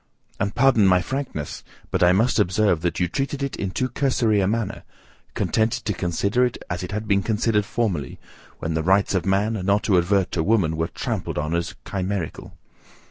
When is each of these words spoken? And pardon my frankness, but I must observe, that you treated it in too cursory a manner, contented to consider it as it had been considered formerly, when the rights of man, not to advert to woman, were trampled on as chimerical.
And 0.39 0.55
pardon 0.55 0.87
my 0.87 0.99
frankness, 0.99 1.63
but 1.91 2.01
I 2.01 2.11
must 2.11 2.39
observe, 2.39 2.81
that 2.81 2.99
you 2.99 3.07
treated 3.07 3.43
it 3.43 3.55
in 3.55 3.69
too 3.69 3.87
cursory 3.87 4.41
a 4.41 4.47
manner, 4.47 4.81
contented 5.35 5.85
to 5.85 5.93
consider 5.93 6.43
it 6.43 6.57
as 6.71 6.81
it 6.81 6.91
had 6.91 7.07
been 7.07 7.21
considered 7.21 7.65
formerly, 7.65 8.17
when 8.57 8.73
the 8.73 8.81
rights 8.81 9.13
of 9.13 9.27
man, 9.27 9.53
not 9.63 9.83
to 9.83 9.99
advert 9.99 10.31
to 10.31 10.41
woman, 10.41 10.75
were 10.75 10.87
trampled 10.87 11.37
on 11.37 11.53
as 11.53 11.75
chimerical. 11.85 12.53